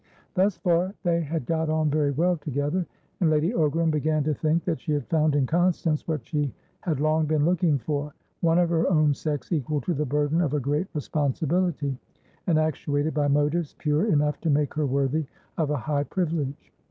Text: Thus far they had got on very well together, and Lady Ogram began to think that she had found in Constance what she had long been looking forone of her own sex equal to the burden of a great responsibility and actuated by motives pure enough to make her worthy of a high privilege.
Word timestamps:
Thus 0.33 0.57
far 0.57 0.95
they 1.03 1.21
had 1.21 1.45
got 1.45 1.69
on 1.69 1.91
very 1.91 2.09
well 2.09 2.35
together, 2.35 2.87
and 3.19 3.29
Lady 3.29 3.51
Ogram 3.53 3.91
began 3.91 4.23
to 4.23 4.33
think 4.33 4.63
that 4.63 4.79
she 4.79 4.93
had 4.93 5.05
found 5.05 5.35
in 5.35 5.45
Constance 5.45 6.07
what 6.07 6.25
she 6.25 6.51
had 6.79 6.99
long 6.99 7.27
been 7.27 7.45
looking 7.45 7.77
forone 7.77 8.09
of 8.57 8.71
her 8.71 8.89
own 8.89 9.13
sex 9.13 9.51
equal 9.51 9.79
to 9.81 9.93
the 9.93 10.03
burden 10.07 10.41
of 10.41 10.55
a 10.55 10.59
great 10.59 10.87
responsibility 10.95 11.99
and 12.47 12.57
actuated 12.57 13.13
by 13.13 13.27
motives 13.27 13.75
pure 13.77 14.07
enough 14.11 14.41
to 14.41 14.49
make 14.49 14.73
her 14.73 14.87
worthy 14.87 15.27
of 15.59 15.69
a 15.69 15.77
high 15.77 16.05
privilege. 16.05 16.73